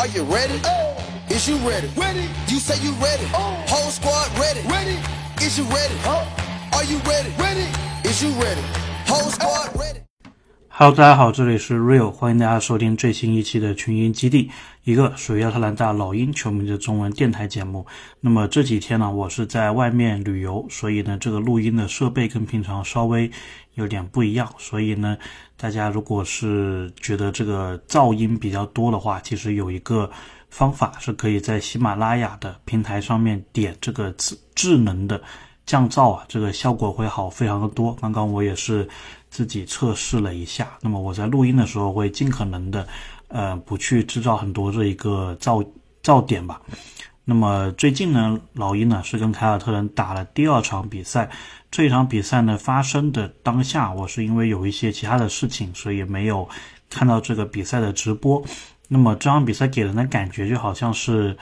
[0.00, 0.58] Are you ready?
[0.64, 0.96] Oh.
[1.28, 1.86] Is you ready?
[1.94, 2.26] Ready.
[2.48, 3.26] You say you ready.
[3.34, 3.62] Oh.
[3.68, 4.66] Whole squad ready.
[4.66, 4.96] Ready.
[5.44, 5.94] Is you ready?
[6.72, 7.30] Are you ready?
[7.38, 7.68] Ready.
[8.08, 8.62] Is you ready?
[9.04, 9.78] Whole squad oh.
[9.78, 9.99] ready.
[10.82, 14.50] Hello，大家好，这里是 Real，欢迎大家收听最新一期的群英基地，
[14.84, 17.84] 一个属于亚特兰大老鹰球迷的中文电台节目。
[18.18, 23.30] 那么这几天呢，我是在外面旅游，所以呢，这个录音的设备跟平常稍微
[23.74, 24.50] 有点不一样。
[24.56, 25.18] 所以呢，
[25.54, 30.10] 大家如果是觉得这个噪音比较多的话，其实有一个
[30.48, 35.20] 方法是可以在喜马拉雅的平台上面点这个智智能的
[35.66, 37.94] 降噪啊，这个效果会好非常的多。
[38.00, 38.88] 刚刚我也是。
[39.30, 42.86] 自己测试了一下，那么我在录音的时候会尽可能的，
[43.28, 45.64] 呃，不去制造很多这一个噪
[46.02, 46.60] 噪点吧。
[47.24, 51.30] 那么最近呢，老鹰呢是跟凯尔特人打了第二场比赛，
[51.70, 56.48] 这一场比赛呢发生的当下，我是因为有一些其他的事情，所以没有
[56.90, 58.42] 看到这个比赛的直播。
[58.88, 61.36] 那么这场比赛给人的感觉就好像是，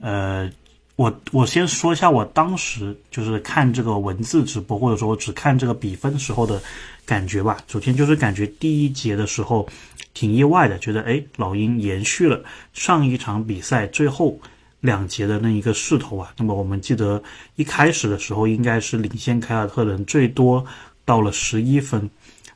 [0.00, 0.50] 呃。
[0.98, 6.60] 我我先说一下我当时就是看这个文字直播，或者说我只看这个比分时候的
[7.06, 7.56] 感觉吧。
[7.68, 9.64] 首先就是感觉第一节的时候
[10.12, 14.36] 挺意外的，觉得哎老鹰延续了上一场比赛最后
[14.80, 16.32] 两节的那一个势头啊。
[16.36, 17.22] 那么我们记得
[17.54, 20.66] 一开始的时候应该是领先凯尔特人最多
[21.04, 22.10] 到了十一分，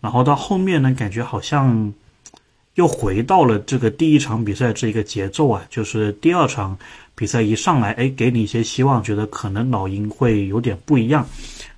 [0.00, 1.92] 然后到后面呢感觉好像。
[2.78, 6.78] 又回到了这个第一场比赛这一个节奏啊，就是第二场
[7.16, 11.26] 比赛一上来，哎，给你一些希望，觉得可能老鹰会有点不一样。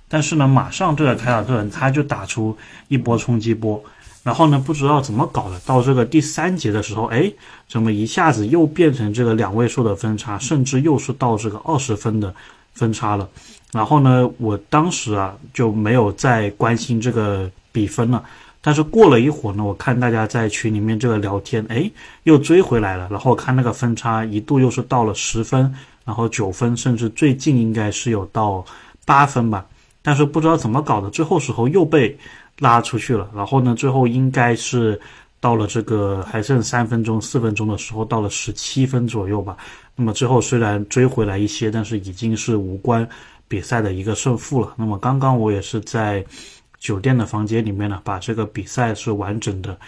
[0.07, 2.55] 但是呢，马上对着凯尔特人，他就打出
[2.87, 3.83] 一波冲击波，
[4.21, 7.33] 然后呢，不知道怎么搞的，到这个第三节的时候，哎，
[7.67, 12.31] 怎么一下子又变成这个两位数的分差，甚至又是到这个二十分的
[12.75, 13.27] 分差了。
[13.71, 18.23] 然后呢，我当时啊就没有再关心这个比分了。
[18.63, 21.89] 但是过了一会儿呢，我看大家在群里面这个聊天，哎，
[22.25, 23.07] 又追回来了。
[23.09, 25.73] 然后看那个分差一度又是到了十分，
[26.05, 28.63] 然后九分，甚至最近应该是有到
[29.03, 29.65] 八分吧。
[30.03, 32.15] 但是不知道怎么搞的，最后时候又被
[32.59, 33.27] 拉出去了。
[33.33, 35.01] 然后呢，最后应该是
[35.39, 39.57] 到了这个还剩三分钟、四分钟的时候，到了十七分左右吧。
[39.95, 43.09] 那么最后虽然追回来一些，但是已经是无关
[43.47, 44.71] 比赛的一个胜负了。
[44.75, 46.23] 那么刚刚我也是在。
[46.81, 49.79] 酒店的房间里面呢，把这个比赛是完整的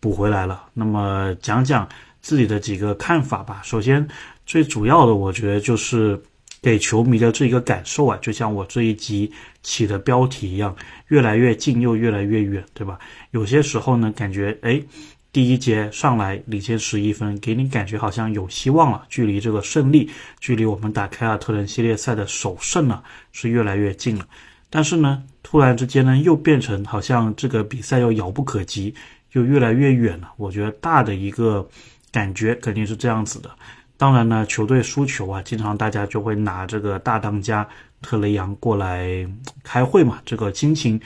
[0.00, 0.64] 补回来了。
[0.74, 1.88] 那么讲讲
[2.20, 3.62] 自己的几个看法吧。
[3.62, 4.06] 首先，
[4.44, 6.20] 最主要的我觉得就是
[6.60, 10.74] 给球迷的这一个感受啊，就像我这一集起的标题一样，
[11.06, 12.98] 越来越近又越来越远，对吧？
[13.30, 14.82] 有些时候呢，感觉哎，
[15.30, 23.00] 第一节上来领先十一分，给你感觉好像有希望了，距离这个胜利，距离我们打凯尔特人系列赛的首胜呢，
[23.30, 24.26] 是越来越近了。
[24.70, 28.94] 但是呢，突然之间呢，又变成好像这个比赛又遥不可及，
[29.32, 30.30] 又越来越远了。
[30.36, 31.68] 我觉得大的一个
[32.12, 33.50] 感觉肯定是这样子的。
[33.96, 37.68] 当然呢，球队输球啊，经常大家就会拿这个大当家
[38.00, 39.28] 特雷杨过来
[39.62, 40.22] 开会嘛。
[40.24, 40.98] 这个心情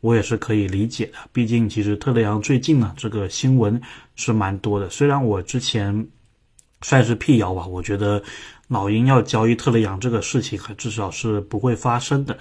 [0.00, 1.18] 我也是可以理解的。
[1.32, 3.80] 毕竟其实特雷杨最近呢，这个新闻
[4.16, 4.90] 是蛮多的。
[4.90, 6.06] 虽然我之前
[6.82, 8.22] 算是辟谣吧，我觉得
[8.66, 12.36] 老鹰要交易特雷杨这个事情，还至少是不会发生的。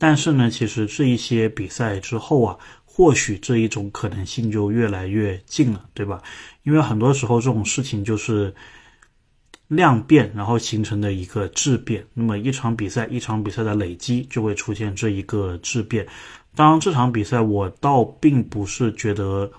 [0.00, 2.56] 但是呢，其实这一些比赛之后啊，
[2.86, 6.22] 或许这一种可能性就越来越近了，对吧？
[6.62, 8.52] 因为很多时候这种事情就是
[9.68, 12.04] 量变，然后形成的一个质变。
[12.14, 16.06] 那么一场比赛，一场比赛的累积就会出现这一个质变。
[16.56, 19.50] 当然，这场比赛我倒并不是觉得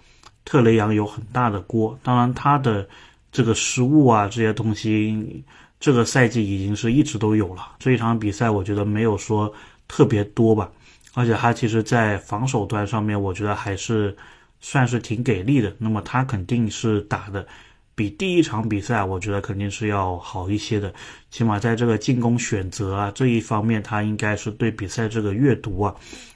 [0.44, 1.98] 特雷杨有很大的锅。
[2.02, 2.90] 当然，他的
[3.32, 5.44] 这个失误啊，这些东西，
[5.80, 7.76] 这个赛季已经是一直都有了。
[7.78, 9.54] 这一场比赛，我觉得没有说。
[9.94, 10.72] 特别多吧，
[11.14, 14.16] 而且他其实，在防守端上面，我觉得还是
[14.62, 15.76] 算是挺给力的。
[15.78, 17.46] 那么他肯定是打的
[17.94, 20.94] 比第一场比赛，我觉得肯定是要好一些的。
[21.30, 25.94] 起码在这个进攻选择啊这一方面，他应该是对比赛这个阅读啊，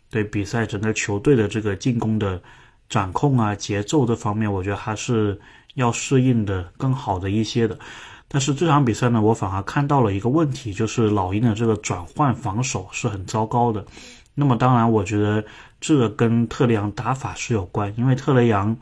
[0.10, 2.42] 对比赛整个球队的这个进攻的
[2.90, 5.40] 掌控啊、节奏这方面，我觉得还是
[5.76, 7.80] 要适应的更好的一些的。
[8.36, 13.86] 但是这场比赛呢，我反而看到了一个问题，就是老鹰的这个转换防守是很糟糕的。
[14.34, 15.42] 那么当然，我觉得
[15.80, 18.76] 这个跟特雷杨打法是有关，因为特雷杨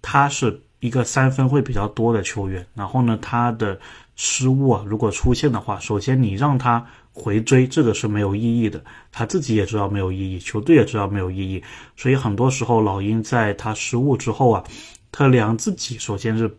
[0.00, 3.78] 他是一个三分会比较多的球员，然后呢，他的
[4.16, 6.82] 失误啊，如果出现的话，首先你让他
[7.12, 8.82] 回追，这个是没有意义的，
[9.12, 11.62] 他自己也知道没有意义，球队也知道没有意义，
[11.94, 14.64] 所以很多时候老鹰在他失误之后啊，
[15.12, 16.56] 特雷杨自己首先是。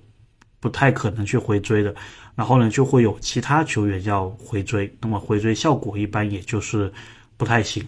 [0.60, 1.94] 不太可能去回追的，
[2.36, 6.92] 然后呢，就会有其他球员要回追，那么回追效果一般也就是
[7.38, 7.84] 不太行。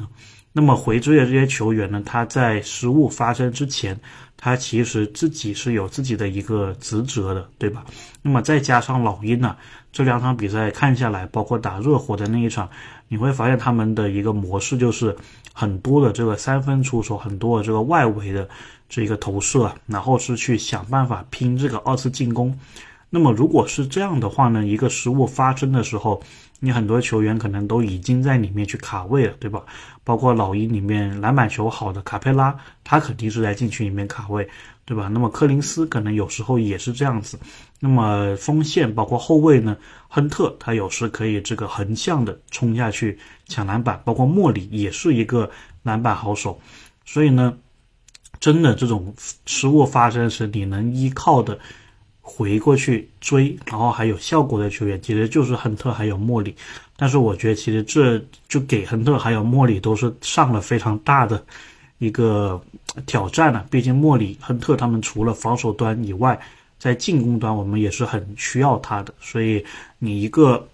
[0.54, 3.98] 那么回追的这些球员呢，他在失误发生之前，
[4.36, 7.86] 他其实自己是有自己的一个职责的，对吧？
[8.22, 9.56] 那么再加上老鹰呢，
[9.92, 12.70] 这两场比赛看下来，包括打热火的那一场，
[13.08, 15.16] 你会发现他们的一个模式就是
[15.54, 18.48] 很多的这个三分出手，很多的这个外围的
[18.88, 22.58] 这个投射，然后是去想办法拼这个二次进攻。
[23.10, 26.24] 那么如果是这样的话呢，一个失误发生的时候，
[26.64, 29.64] 你很多球员可能都已经在里面去卡位了，对吧？
[30.04, 34.48] 包括老鹰里面篮板球好的卡佩拉，他肯定是在禁区里面卡位，
[34.86, 35.08] 对吧？
[35.08, 37.40] 那么柯林斯可能有时候也是这样子。
[37.80, 39.76] 那么锋线包括后卫呢，
[40.08, 43.18] 亨特他有时可以这个横向的冲下去
[43.48, 45.50] 抢篮板，包括莫里也是一个
[45.82, 46.62] 篮板好手。
[47.06, 47.58] 所以呢，
[48.40, 49.16] 真的这种
[49.48, 51.58] 失误发生时，你能依靠的。
[52.34, 56.56] 回过去追，然后还有效果的球员，其实就是亨特还有莫里。
[56.96, 61.44] 但是我觉得，其实这就给亨特还有莫里都是上了非常大的
[61.98, 62.60] 一个
[63.06, 63.66] 挑战了。
[63.70, 66.40] 毕竟莫里、亨特他们除了防守端以外，
[66.80, 69.14] 在进攻端我们也是很需要他的。
[69.20, 69.64] 所以
[70.00, 70.66] 你一个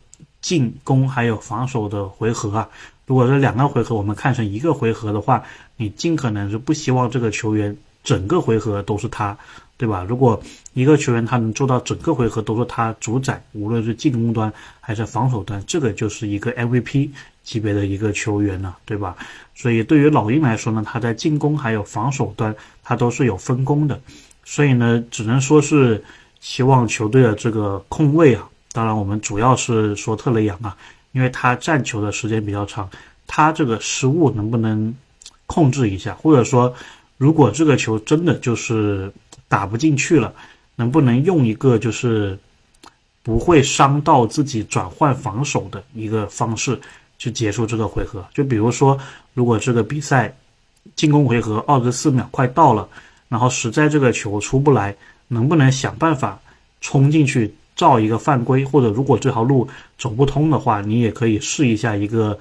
[0.42, 2.70] 进攻还有防守的回合啊，
[3.06, 5.44] 如果这两个回合我们看成一个回合的话，
[5.76, 9.36] 你尽可能是不希望这个球员整个回合都是他。
[9.78, 10.04] 对吧？
[10.04, 10.42] 如果
[10.74, 17.12] 一个球员他能做到整个回合都是他主宰，无论是进攻端还是防守端，这个就是一个 MVP
[17.44, 19.16] 级别的一个球员了，对吧？
[19.54, 24.02] 所以对于老鹰来说呢，他在进攻还有防守端他都是有分工的，
[24.44, 26.04] 所以呢，只能说是
[26.40, 30.76] 希望球队的这个控卫啊，当然我们主要是说特雷杨啊，
[31.12, 32.90] 因为他占球的时间比较长，
[33.28, 34.96] 他这个失误能不能
[35.46, 36.74] 控制一下，或者说
[37.18, 39.14] 如果这个球真的就是。
[39.48, 40.34] 打不进去了，
[40.76, 42.38] 能不能用一个就是
[43.24, 46.80] 不会伤到自己转换防守的一个方式
[47.18, 48.26] 去结束这个回合？
[48.34, 48.98] 就比如说，
[49.34, 50.34] 如果这个比赛
[50.96, 52.88] 进攻回合二十四秒快到了，
[53.28, 54.96] 然后实在这个球出不来，
[55.28, 56.40] 能不能想办法
[56.80, 58.64] 冲进去造一个犯规？
[58.64, 59.68] 或者如果这条路
[59.98, 62.38] 走不通的话，你也可以试一下一个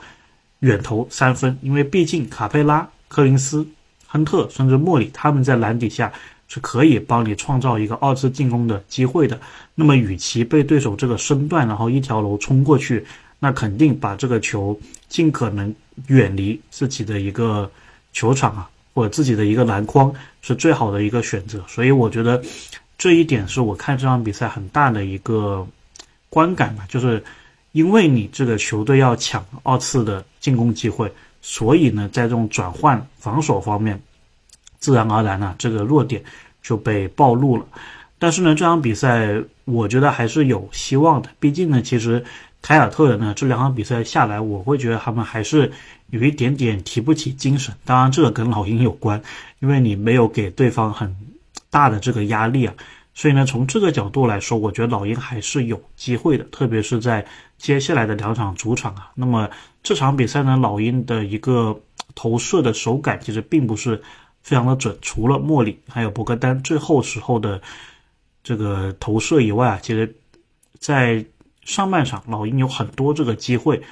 [0.60, 3.66] 远投三分，因为毕竟卡佩拉、柯林斯、
[4.06, 6.12] 亨特甚至莫里他们在篮底下。
[6.48, 9.38] 是可以帮你创造一个二次进攻的机会的。
[9.74, 13.04] 那么，与其被对手这个身段，然后一条龙冲过去，
[13.38, 14.78] 那肯定把这个球
[15.08, 15.74] 尽可能
[16.06, 17.70] 远离自己的一个
[18.12, 21.62] 球场啊，或者自己的一个篮筐，是最好的一个选择。
[21.68, 22.42] 所以，我觉得
[22.96, 25.66] 这一点是我看这场比赛很大的一个
[26.30, 27.22] 观感吧，就是
[27.72, 31.12] 因为你这个球队要抢二次的进攻机会，
[31.42, 34.00] 所以呢，在这种转换防守方面。
[34.78, 36.22] 自然而然呢，这个弱点
[36.62, 37.64] 就被暴露了。
[38.18, 41.28] 但是呢，这场比赛我觉得还是有希望的。
[41.38, 42.24] 毕竟呢，其实
[42.62, 45.70] 凯尔特人呢这两场比赛下来，我会觉得他们还是
[46.08, 47.74] 有一点点提不起精神。
[47.84, 49.22] 当然，这个跟老鹰有关，
[49.60, 51.14] 因为你没有给对方很
[51.68, 52.72] 大的这个压力啊。
[53.12, 57.26] 所以呢，从这个角度来说，我觉得老鹰还是有机会的，特别是在
[57.58, 59.10] 接下来的两场主场啊。
[59.14, 59.50] 那么
[59.82, 61.78] 这场比赛呢，老鹰的一个
[62.14, 64.02] 投射的手感其实并不是。
[64.46, 67.60] 非常的准，除了莫里还有博格丹最后时候的
[68.44, 70.16] 这个投射以外啊，其实，
[70.78, 71.26] 在
[71.64, 73.82] 上半场老鹰有很多这个机会，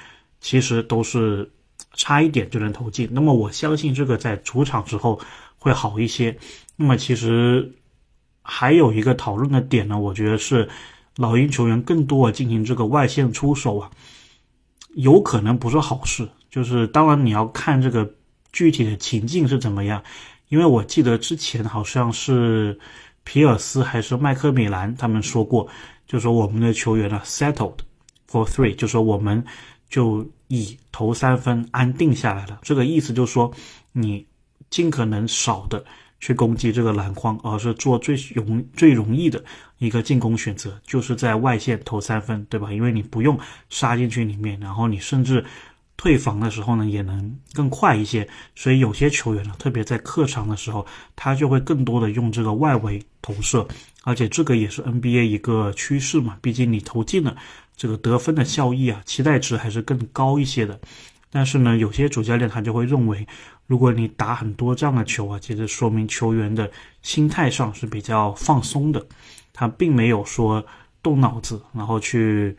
[0.41, 1.51] 其实都是
[1.95, 3.09] 差一点就能投进。
[3.11, 5.21] 那么我相信这个在主场之后
[5.59, 6.39] 会好一些。
[6.77, 7.73] 那么其实
[8.41, 10.69] 还有一个讨论的点呢，我觉得是
[11.17, 13.91] 老鹰球员更多的进行这个外线出手啊，
[14.95, 16.29] 有可能不是好事。
[16.49, 18.09] 就是当然你要看这个
[18.53, 20.05] 具体的情境是怎么样。
[20.55, 22.79] 因为我记得之前好像是
[23.25, 25.67] 皮尔斯还是麦克米兰他们说过，
[26.07, 27.79] 就说我们的球员呢 settled
[28.31, 29.45] for three，就说我们
[29.91, 32.61] 就以投三分安定下来了。
[32.63, 33.53] 这个意思就是说，
[33.91, 34.25] 你
[34.71, 35.85] 尽可能少的
[36.21, 39.43] 去攻击这个篮筐，而是做最容最容易的
[39.79, 42.73] 一个进攻选择，就是在外线投三分，对吧？
[42.73, 43.37] 因为你不用
[43.71, 45.45] 杀进去里面，然后你甚至。
[45.97, 50.85] 退防的时候呢，也能更快一些，所以有些球员呢，特别在客场的时候，
[51.15, 53.67] 他就会更多的用这个外围投射，
[54.03, 57.37] 而且这个也是 NBA 一个趋势嘛，毕竟你投进了，
[57.77, 60.79] 这个得分的效益啊，期待值还是更高一些的。
[61.31, 63.27] 但是呢，有些主教练他就会认为，
[63.67, 66.71] 如果你打很多这样的球啊，其实说明球员的
[67.03, 69.07] 心态上是比较放松的，
[69.53, 70.65] 他并没有说
[71.03, 72.57] 动脑子，然后去。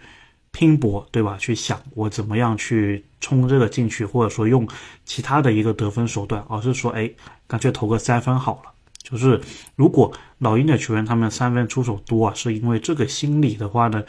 [0.55, 1.35] 拼搏，对吧？
[1.37, 4.65] 去想我怎么样去冲这个进去，或者说用
[5.03, 7.11] 其他的一个得分手段，而是说，哎，
[7.45, 8.71] 干脆投个三分好了。
[9.03, 9.41] 就是
[9.75, 14.01] 如果老鹰的球员他们三分出手多啊，是因为这个心理的话呢，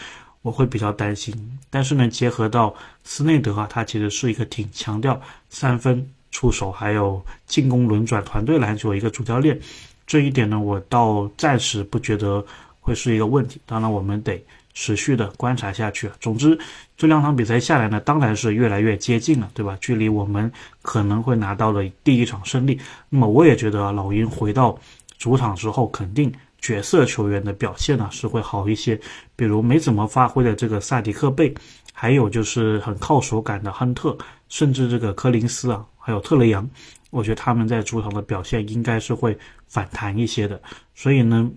[0.43, 1.35] 我会比较担心。
[1.69, 2.73] 但是呢，结合到
[3.03, 9.59] 斯内德啊，他其实是一个挺强调三分出手，还有进攻轮转团队篮球一个主教练，
[10.07, 12.45] 这一点呢，我倒暂时不觉得
[12.81, 13.61] 会是一个问题。
[13.67, 14.41] 当然，我们得
[14.79, 16.11] 持续的观察下去。
[16.21, 16.57] 总之，
[16.99, 19.75] 这两场比赛下来呢，当然是越来越接近了，对吧？
[19.81, 20.53] 距离我们
[20.83, 22.79] 可能会拿到了第一场胜利。
[23.09, 24.79] 那么，我也觉得老鹰回到
[25.17, 26.31] 主场之后，肯定
[26.61, 29.01] 角色球员的表现呢是会好一些。
[29.35, 31.55] 比如没怎么发挥的这个萨迪克贝，
[31.95, 34.15] 还有就是很靠手感的亨特，
[34.51, 36.69] 甚至这个柯林斯啊，还有特雷杨。
[37.11, 40.61] 我觉得他们在主场的表现应该是会反弹一些的，
[40.95, 41.51] 所以呢，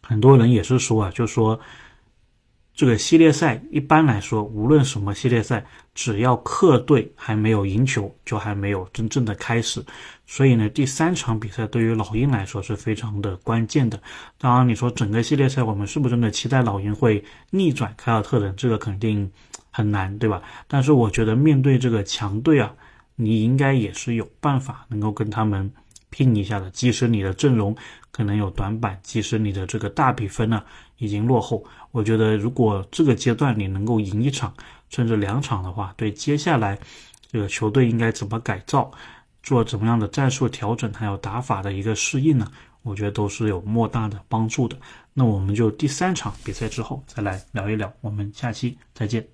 [0.00, 1.58] 很多人也是说啊，就说
[2.76, 5.64] 这个系列赛一般来说，无论什么系列赛，
[5.94, 9.82] 只要客队还没有赢球，就还没有真正的开始。
[10.26, 13.98] 所以呢，第三场比赛对于老鹰来说是非常的关键的。
[14.38, 18.54] 当然，你说整个系列赛，我们是不是真的期待老鹰会逆转凯尔特人？
[18.56, 19.28] 这个肯定
[19.70, 20.42] 很难，对吧？
[20.68, 22.72] 但是我觉得面对这个强队啊。
[23.18, 25.72] 你应该也是有办法能够跟他们
[26.10, 27.76] 拼一下的，即使你的阵容
[28.10, 30.62] 可能有短板，即使你的这个大比分呢
[30.98, 34.52] 已经落后，我觉得如果这个阶段你能够赢一场
[34.88, 36.78] 甚至两场的话，对接下来
[37.30, 38.90] 这个球队应该怎么改造，
[39.42, 42.50] 做怎么样的战术调整，还有打法的一个适应呢，
[42.82, 44.76] 我觉得都是有莫大的帮助的。
[45.12, 49.26] 那我们就第三场比赛之后再来聊一聊，我们下期再见。